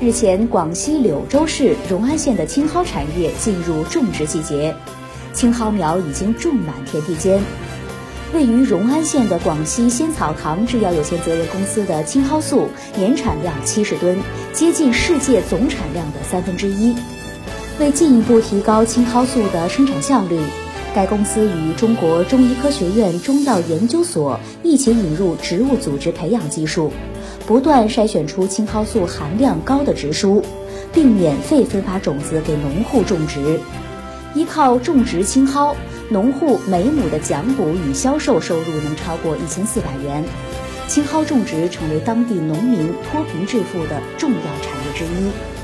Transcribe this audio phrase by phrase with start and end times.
[0.00, 4.74] 日前，广西柳州市融安县的青蒿产业进入种植季节，
[5.34, 7.38] 青蒿苗已经种满田地间。
[8.32, 14.16] 位于融安县的广西仙草堂制药有限责任公司的青蒿素年产量七十吨，
[14.54, 16.96] 接近世界总产量的三分之一。
[17.78, 20.40] 为进一步提高青蒿素的生产效率，
[20.94, 26.92] 该公司与中国中医科学院中药研究所一起引入植物组织培养技术，
[27.46, 30.42] 不断筛选出青蒿素含量高的植株，
[30.92, 33.60] 并免费分发种子给农户种植。
[34.34, 35.74] 依靠种植青蒿。
[36.12, 40.24] 农户每亩的奖补与销售收入能超过一千四百元，
[40.88, 45.59] 青蒿种植成为当地农民脱贫致富的重要产业之一。